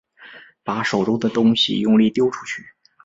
[0.63, 2.65] 把手中的东西用力丟出去